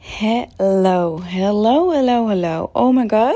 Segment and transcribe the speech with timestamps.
[0.00, 2.70] Hello, hello, hello, hello.
[2.72, 3.34] Oh my god.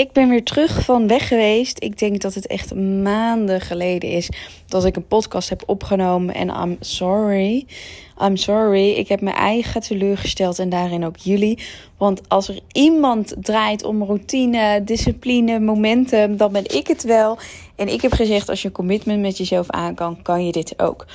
[0.00, 1.82] Ik ben weer terug van weg geweest.
[1.82, 4.28] Ik denk dat het echt maanden geleden is
[4.66, 6.34] dat ik een podcast heb opgenomen.
[6.34, 7.66] En I'm sorry.
[8.22, 8.90] I'm sorry.
[8.90, 11.58] Ik heb mijn eigen teleurgesteld en daarin ook jullie.
[11.96, 17.38] Want als er iemand draait om routine, discipline, momentum, dan ben ik het wel.
[17.76, 20.82] En ik heb gezegd, als je een commitment met jezelf aan kan, kan je dit
[20.82, 21.06] ook.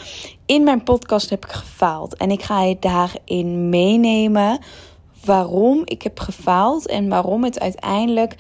[0.46, 2.16] In mijn podcast heb ik gefaald.
[2.16, 4.60] En ik ga je daarin meenemen
[5.24, 6.88] waarom ik heb gefaald.
[6.88, 8.36] En waarom het uiteindelijk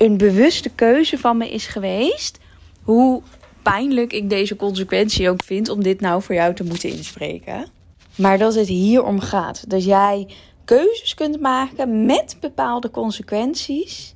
[0.00, 2.38] een bewuste keuze van me is geweest.
[2.82, 3.22] Hoe
[3.62, 7.66] pijnlijk ik deze consequentie ook vind om dit nou voor jou te moeten inspreken.
[8.14, 9.70] Maar dat het hier om gaat.
[9.70, 10.28] Dat jij
[10.64, 14.14] keuzes kunt maken met bepaalde consequenties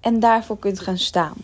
[0.00, 1.36] en daarvoor kunt gaan staan.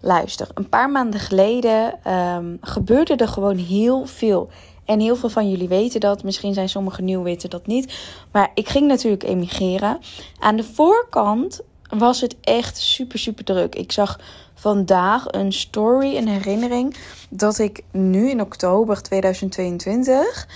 [0.00, 4.48] Luister, een paar maanden geleden um, gebeurde er gewoon heel veel.
[4.84, 6.22] En heel veel van jullie weten dat.
[6.22, 7.98] Misschien zijn sommigen nieuw weten dat niet.
[8.32, 9.98] Maar ik ging natuurlijk emigreren.
[10.38, 13.74] Aan de voorkant was het echt super, super druk.
[13.74, 14.20] Ik zag
[14.54, 16.96] vandaag een story, een herinnering,
[17.30, 20.46] dat ik nu in oktober 2022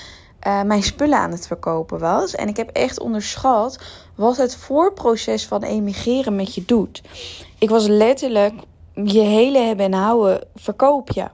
[0.46, 2.34] uh, mijn spullen aan het verkopen was.
[2.34, 3.78] En ik heb echt onderschat
[4.14, 7.02] wat het voorproces van emigreren met je doet.
[7.58, 8.54] Ik was letterlijk
[8.94, 11.28] je hele hebben en houden verkoop je.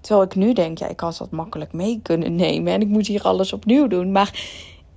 [0.00, 3.06] Terwijl ik nu denk, ja, ik had dat makkelijk mee kunnen nemen en ik moet
[3.06, 4.12] hier alles opnieuw doen.
[4.12, 4.40] Maar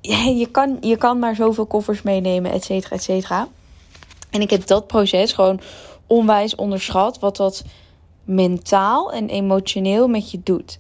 [0.02, 3.48] je, kan, je kan maar zoveel koffers meenemen, et cetera, et cetera.
[4.30, 5.60] En ik heb dat proces gewoon
[6.08, 7.64] onwijs onderschat, wat dat
[8.24, 10.80] mentaal en emotioneel met je doet.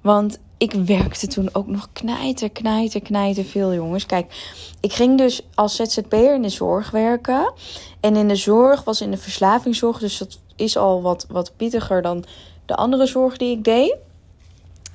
[0.00, 4.06] Want ik werkte toen ook nog knijter, knijter, knijter veel, jongens.
[4.06, 7.52] Kijk, ik ging dus als ZZP'er in de zorg werken.
[8.00, 12.02] En in de zorg was in de verslavingszorg, dus dat is al wat, wat pittiger
[12.02, 12.24] dan
[12.66, 13.96] de andere zorg die ik deed.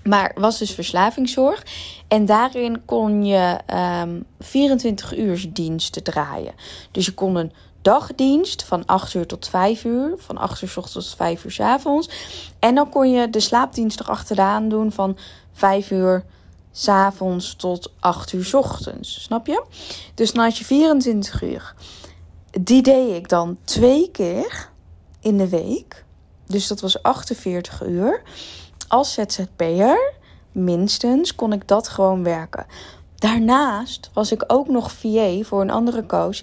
[0.03, 1.65] Maar was dus verslavingszorg.
[2.07, 6.53] En daarin kon je um, ehm, 24 uur diensten draaien.
[6.91, 10.13] Dus je kon een dagdienst van 8 uur tot 5 uur.
[10.17, 12.09] Van 8 uur s ochtends tot 5 uur s avonds.
[12.59, 15.17] En dan kon je de slaapdienst erachteraan doen van
[15.53, 16.25] 5 uur
[16.71, 19.23] s avonds tot 8 uur s ochtends.
[19.23, 19.63] Snap je?
[20.15, 21.73] Dus dan je 24 uur.
[22.61, 24.69] Die deed ik dan twee keer
[25.19, 26.05] in de week.
[26.47, 28.21] Dus dat was 48 uur.
[28.87, 30.13] Als ZZP'er,
[30.51, 32.65] minstens, kon ik dat gewoon werken.
[33.15, 36.41] Daarnaast was ik ook nog VA voor een andere coach.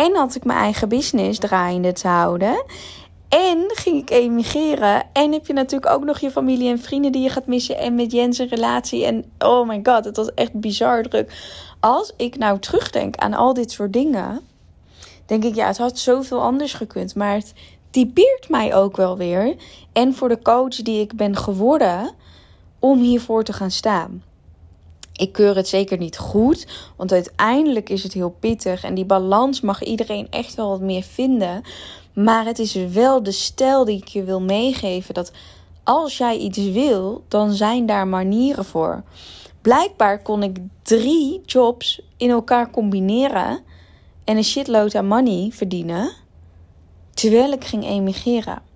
[0.00, 2.64] En had ik mijn eigen business draaiende te houden.
[3.28, 5.02] En ging ik emigreren.
[5.12, 7.78] En heb je natuurlijk ook nog je familie en vrienden die je gaat missen.
[7.78, 9.04] En met Jens relatie.
[9.04, 11.32] En oh my god, het was echt bizar druk.
[11.80, 14.40] Als ik nou terugdenk aan al dit soort dingen.
[15.26, 17.14] Denk ik, ja, het had zoveel anders gekund.
[17.14, 17.52] Maar het
[17.90, 19.56] typeert mij ook wel weer.
[19.92, 22.10] En voor de coach die ik ben geworden.
[22.78, 24.22] Om hiervoor te gaan staan.
[25.20, 26.66] Ik keur het zeker niet goed,
[26.96, 31.02] want uiteindelijk is het heel pittig en die balans mag iedereen echt wel wat meer
[31.02, 31.62] vinden.
[32.12, 35.32] Maar het is wel de stijl die ik je wil meegeven dat
[35.84, 39.02] als jij iets wil, dan zijn daar manieren voor.
[39.62, 43.60] Blijkbaar kon ik drie jobs in elkaar combineren
[44.24, 46.12] en een shitload aan money verdienen
[47.14, 48.69] terwijl ik ging emigreren.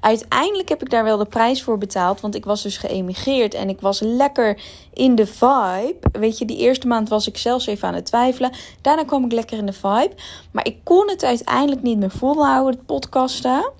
[0.00, 3.68] Uiteindelijk heb ik daar wel de prijs voor betaald, want ik was dus geëmigreerd en
[3.68, 4.60] ik was lekker
[4.92, 5.96] in de vibe.
[6.12, 8.52] Weet je, die eerste maand was ik zelfs even aan het twijfelen.
[8.80, 10.12] Daarna kwam ik lekker in de vibe.
[10.50, 13.72] Maar ik kon het uiteindelijk niet meer volhouden, het podcasten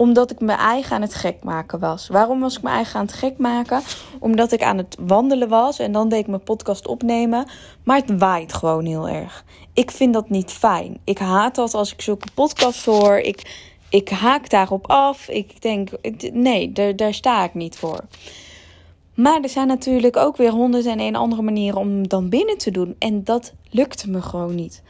[0.00, 2.08] omdat ik mijn eigen aan het gek maken was.
[2.08, 3.82] Waarom was ik mijn eigen aan het gek maken?
[4.18, 7.46] Omdat ik aan het wandelen was en dan deed ik mijn podcast opnemen.
[7.84, 9.44] Maar het waait gewoon heel erg.
[9.72, 11.00] Ik vind dat niet fijn.
[11.04, 13.16] Ik haat dat als ik zulke podcasts hoor.
[13.16, 15.28] Ik ik haak daarop af.
[15.28, 15.90] Ik denk,
[16.32, 18.00] nee, daar, sta ik niet voor.
[19.14, 22.70] Maar er zijn natuurlijk ook weer honderd en een andere manieren om dan binnen te
[22.70, 22.94] doen.
[22.98, 24.82] En dat lukte me gewoon niet.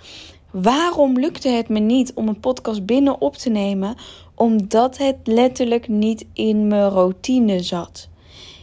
[0.50, 3.94] Waarom lukte het me niet om een podcast binnen op te nemen?
[4.34, 8.08] Omdat het letterlijk niet in mijn routine zat.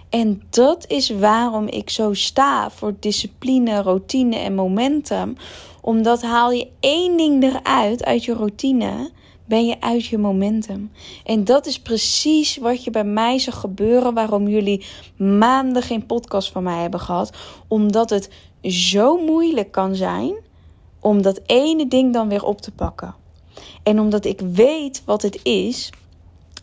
[0.09, 5.36] En dat is waarom ik zo sta voor discipline, routine en momentum.
[5.81, 9.10] Omdat haal je één ding eruit uit je routine
[9.47, 10.91] ben je uit je momentum.
[11.23, 14.85] En dat is precies wat je bij mij zag gebeuren, waarom jullie
[15.17, 17.31] maanden geen podcast van mij hebben gehad.
[17.67, 18.29] Omdat het
[18.61, 20.35] zo moeilijk kan zijn
[20.99, 23.15] om dat ene ding dan weer op te pakken.
[23.83, 25.89] En omdat ik weet wat het is.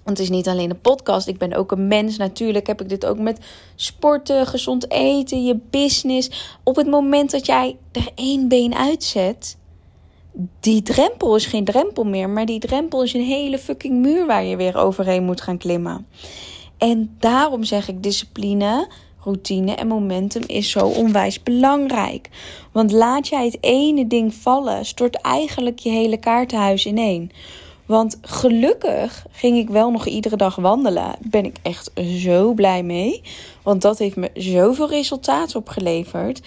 [0.05, 1.27] Want het is niet alleen een podcast.
[1.29, 2.17] Ik ben ook een mens.
[2.17, 3.39] Natuurlijk heb ik dit ook met
[3.75, 6.57] sporten, gezond eten, je business.
[6.63, 9.57] Op het moment dat jij er één been uitzet,
[10.61, 14.45] die drempel is geen drempel meer, maar die drempel is een hele fucking muur waar
[14.45, 16.07] je weer overheen moet gaan klimmen.
[16.79, 18.89] En daarom zeg ik discipline,
[19.21, 22.29] routine en momentum is zo onwijs belangrijk.
[22.73, 27.31] Want laat jij het ene ding vallen, stort eigenlijk je hele kaartenhuis ineen.
[27.87, 31.17] Want gelukkig ging ik wel nog iedere dag wandelen.
[31.21, 33.23] Ben ik echt zo blij mee.
[33.63, 36.41] Want dat heeft me zoveel resultaat opgeleverd.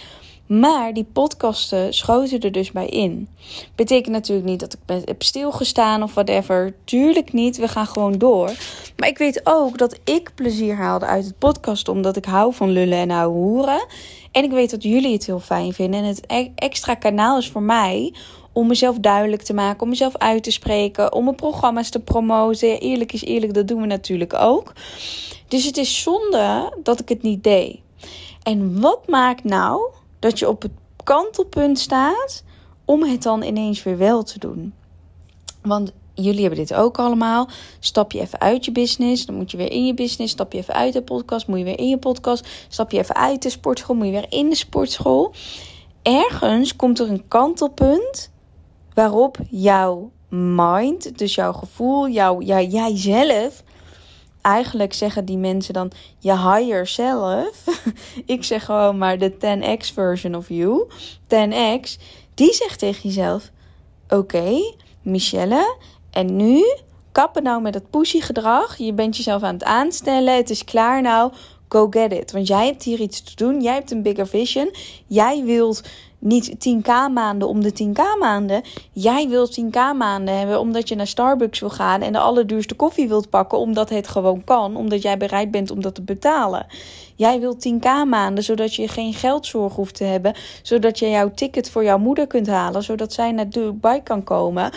[0.47, 3.29] Maar die podcasten schoten er dus bij in.
[3.75, 6.75] Betekent natuurlijk niet dat ik heb stilgestaan of whatever.
[6.83, 7.57] Tuurlijk niet.
[7.57, 8.51] We gaan gewoon door.
[8.97, 11.88] Maar ik weet ook dat ik plezier haalde uit het podcast.
[11.88, 13.85] Omdat ik hou van lullen en ouwe hoeren.
[14.31, 15.99] En ik weet dat jullie het heel fijn vinden.
[15.99, 18.13] En het e- extra kanaal is voor mij
[18.51, 22.79] om mezelf duidelijk te maken, om mezelf uit te spreken, om mijn programma's te promoten.
[22.79, 24.73] Eerlijk is eerlijk, dat doen we natuurlijk ook.
[25.47, 27.79] Dus het is zonde dat ik het niet deed.
[28.44, 29.81] En wat maakt nou
[30.27, 30.71] dat je op het
[31.03, 32.44] kantelpunt staat
[32.85, 34.74] om het dan ineens weer wel te doen?
[35.62, 37.50] Want jullie hebben dit ook allemaal.
[37.79, 40.33] Stap je even uit je business, dan moet je weer in je business.
[40.33, 42.47] Stap je even uit de podcast, moet je weer in je podcast.
[42.68, 45.33] Stap je even uit de sportschool, moet je weer in de sportschool.
[46.01, 48.31] Ergens komt er een kantelpunt
[48.94, 53.63] waarop jouw mind, dus jouw gevoel, jouw, ja, jijzelf,
[54.41, 57.63] eigenlijk zeggen die mensen dan je higher self.
[58.25, 60.87] ik zeg gewoon maar de 10x version of you.
[61.23, 62.01] 10x,
[62.33, 63.51] die zegt tegen jezelf:
[64.09, 65.77] Oké, Michelle,
[66.11, 66.63] en nu
[67.11, 68.77] kappen nou met dat pushy gedrag.
[68.77, 70.35] Je bent jezelf aan het aanstellen.
[70.35, 71.31] Het is klaar nou.
[71.69, 72.31] Go get it.
[72.31, 73.61] Want jij hebt hier iets te doen.
[73.61, 74.75] Jij hebt een bigger vision.
[75.07, 75.81] Jij wilt
[76.19, 78.61] niet 10k maanden om de 10k maanden.
[78.91, 83.07] Jij wilt 10k maanden hebben omdat je naar Starbucks wil gaan en de allerduurste koffie
[83.07, 86.65] wilt pakken omdat het gewoon kan, omdat jij bereid bent om dat te betalen.
[87.15, 91.69] Jij wilt 10k maanden zodat je geen geldzorg hoeft te hebben, zodat je jouw ticket
[91.69, 94.71] voor jouw moeder kunt halen, zodat zij naar Dubai kan komen.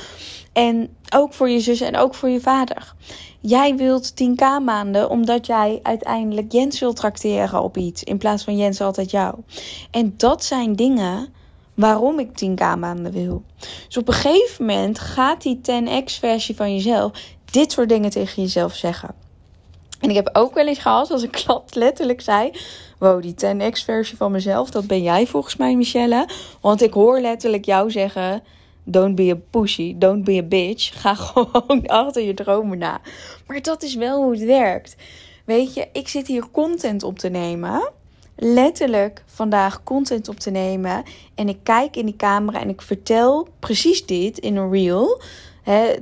[0.52, 2.94] En ook voor je zus en ook voor je vader.
[3.41, 8.02] Jij wilt 10k maanden omdat jij uiteindelijk Jens wil trakteren op iets.
[8.02, 9.35] In plaats van Jens altijd jou.
[9.91, 11.29] En dat zijn dingen
[11.75, 13.43] waarom ik 10k maanden wil.
[13.87, 17.12] Dus op een gegeven moment gaat die 10x versie van jezelf
[17.50, 19.14] dit soort dingen tegen jezelf zeggen.
[20.00, 22.50] En ik heb ook wel eens gehad als een klant letterlijk zei:
[22.99, 26.29] Wow, die 10x versie van mezelf, dat ben jij volgens mij, Michelle.
[26.61, 28.43] Want ik hoor letterlijk jou zeggen
[28.90, 30.92] Don't be a pushy, don't be a bitch.
[31.00, 33.00] Ga gewoon achter je dromen na.
[33.46, 34.96] Maar dat is wel hoe het werkt.
[35.44, 37.90] Weet je, ik zit hier content op te nemen.
[38.37, 41.02] Letterlijk vandaag content op te nemen.
[41.34, 45.22] En ik kijk in die camera en ik vertel precies dit in een reel.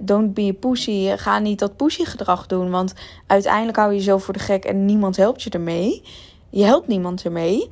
[0.01, 1.17] Don't be a pussy.
[1.17, 2.71] Ga niet dat pussy gedrag doen.
[2.71, 2.95] Want
[3.27, 6.03] uiteindelijk hou je jezelf voor de gek en niemand helpt je ermee.
[6.51, 7.69] Je helpt niemand ermee.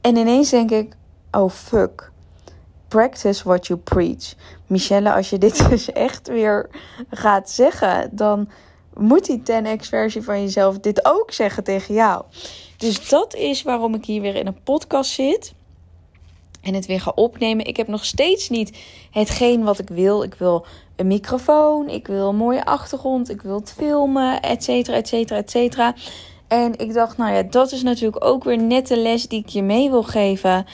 [0.00, 0.96] En ineens denk ik:
[1.30, 2.12] oh fuck
[2.94, 4.34] practice what you preach.
[4.66, 6.68] Michelle, als je dit dus echt weer
[7.10, 8.48] gaat zeggen, dan
[8.94, 12.24] moet die 10x versie van jezelf dit ook zeggen tegen jou.
[12.76, 15.54] Dus dat is waarom ik hier weer in een podcast zit.
[16.62, 17.66] En het weer ga opnemen.
[17.66, 18.78] Ik heb nog steeds niet
[19.10, 20.22] hetgeen wat ik wil.
[20.22, 21.88] Ik wil een microfoon.
[21.88, 23.30] Ik wil een mooie achtergrond.
[23.30, 24.40] Ik wil het filmen.
[24.40, 25.94] Et cetera, et cetera, et cetera.
[26.48, 29.48] En ik dacht, nou ja, dat is natuurlijk ook weer net de les die ik
[29.48, 30.66] je mee wil geven.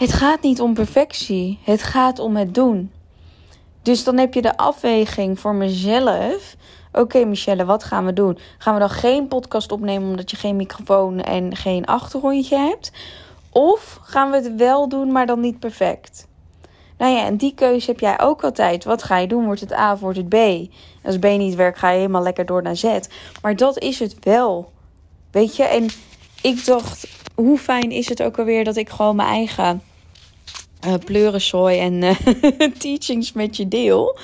[0.00, 2.92] Het gaat niet om perfectie, het gaat om het doen.
[3.82, 6.56] Dus dan heb je de afweging voor mezelf.
[6.92, 8.38] Oké, Michelle, wat gaan we doen?
[8.58, 12.92] Gaan we dan geen podcast opnemen omdat je geen microfoon en geen achtergrondje hebt?
[13.50, 16.26] Of gaan we het wel doen, maar dan niet perfect?
[16.98, 18.84] Nou ja, en die keuze heb jij ook altijd.
[18.84, 19.44] Wat ga je doen?
[19.44, 20.36] Wordt het A of wordt het B?
[21.04, 22.98] als B niet werkt, ga je helemaal lekker door naar Z.
[23.42, 24.72] Maar dat is het wel.
[25.30, 25.86] Weet je, en
[26.42, 29.82] ik dacht, hoe fijn is het ook alweer dat ik gewoon mijn eigen
[30.86, 32.14] uh, en uh,
[32.78, 34.18] teachings met je deel.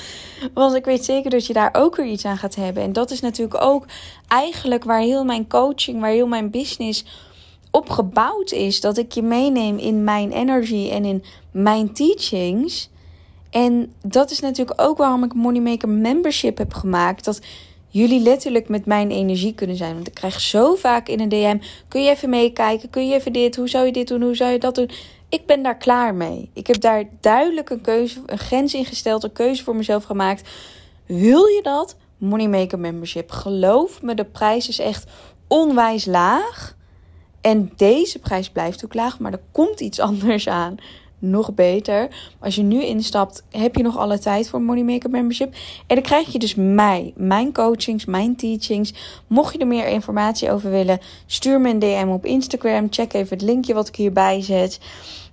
[0.55, 2.83] Want ik weet zeker dat je daar ook weer iets aan gaat hebben.
[2.83, 3.85] En dat is natuurlijk ook
[4.29, 7.05] eigenlijk waar heel mijn coaching, waar heel mijn business
[7.71, 8.81] op gebouwd is.
[8.81, 12.91] Dat ik je meeneem in mijn energy en in mijn teachings.
[13.51, 17.25] En dat is natuurlijk ook waarom ik Moneymaker Membership heb gemaakt.
[17.25, 17.41] Dat
[17.89, 19.95] jullie letterlijk met mijn energie kunnen zijn.
[19.95, 21.59] Want ik krijg zo vaak in een DM:
[21.89, 22.91] kun je even meekijken?
[22.91, 23.57] Kun je even dit?
[23.57, 24.23] Hoe zou je dit doen?
[24.23, 24.91] Hoe zou je dat doen?
[25.29, 26.51] Ik ben daar klaar mee.
[26.53, 30.49] Ik heb daar duidelijk een keuze, een grens in gesteld, een keuze voor mezelf gemaakt.
[31.07, 31.97] Wil je dat?
[32.19, 33.31] Moneymaker Membership.
[33.31, 35.11] Geloof me, de prijs is echt
[35.47, 36.77] onwijs laag.
[37.41, 40.77] En deze prijs blijft ook laag, maar er komt iets anders aan
[41.19, 42.09] nog beter.
[42.39, 45.55] Als je nu instapt, heb je nog alle tijd voor Moneymaker Membership.
[45.87, 48.95] En dan krijg je dus mij, mijn coachings, mijn teachings.
[49.27, 52.87] Mocht je er meer informatie over willen, stuur me een DM op Instagram.
[52.91, 54.81] Check even het linkje wat ik hierbij zet.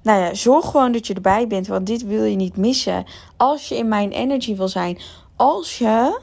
[0.02, 3.06] Nou ja, zorg gewoon dat je erbij bent, want dit wil je niet missen.
[3.38, 4.98] Als je in mijn energy wil zijn,
[5.36, 6.20] als je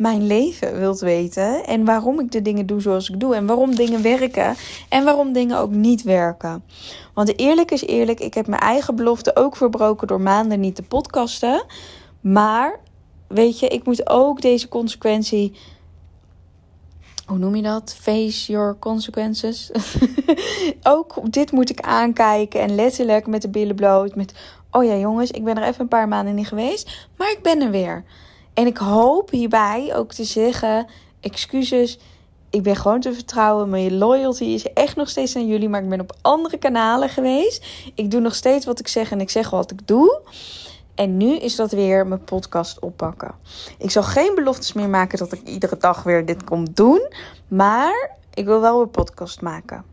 [0.00, 1.64] mijn leven wilt weten.
[1.66, 3.34] En waarom ik de dingen doe zoals ik doe.
[3.34, 4.54] En waarom dingen werken.
[4.88, 6.64] En waarom dingen ook niet werken.
[7.14, 10.82] Want eerlijk is eerlijk, ik heb mijn eigen belofte ook verbroken door maanden niet te
[10.82, 11.64] podcasten.
[12.20, 12.80] Maar
[13.28, 15.52] weet je, ik moet ook deze consequentie.
[17.26, 17.96] Hoe noem je dat?
[18.00, 19.70] Face your consequences.
[20.82, 24.14] ook dit moet ik aankijken en letterlijk met de billen bloot.
[24.14, 24.34] Met,
[24.70, 27.60] oh ja jongens, ik ben er even een paar maanden niet geweest, maar ik ben
[27.62, 28.04] er weer.
[28.60, 30.86] En ik hoop hierbij ook te zeggen,
[31.20, 31.98] excuses,
[32.50, 33.68] ik ben gewoon te vertrouwen.
[33.68, 37.66] Mijn loyalty is echt nog steeds aan jullie, maar ik ben op andere kanalen geweest.
[37.94, 40.20] Ik doe nog steeds wat ik zeg en ik zeg wat ik doe.
[40.94, 43.34] En nu is dat weer mijn podcast oppakken.
[43.78, 47.08] Ik zal geen beloftes meer maken dat ik iedere dag weer dit kom doen.
[47.48, 49.84] Maar ik wil wel een podcast maken.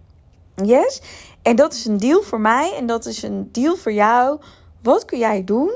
[0.56, 1.02] Yes?
[1.42, 4.40] En dat is een deal voor mij en dat is een deal voor jou.
[4.82, 5.72] Wat kun jij doen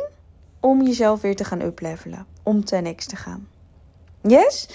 [0.60, 2.31] om jezelf weer te gaan uplevelen?
[2.44, 3.48] Om ten next te gaan.
[4.22, 4.68] Yes?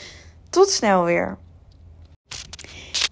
[0.50, 1.38] Tot snel weer.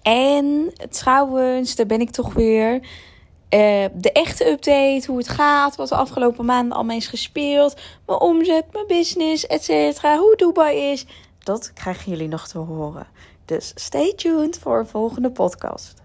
[0.02, 2.75] En trouwens, daar ben ik toch weer.
[2.75, 8.20] Uh, de echte update, hoe het gaat, wat de afgelopen maanden allemaal is gespeeld, mijn
[8.20, 10.00] omzet, mijn business, etc.
[10.00, 11.06] Hoe Dubai is,
[11.38, 13.06] dat krijgen jullie nog te horen.
[13.44, 16.02] Dus stay tuned voor een volgende podcast.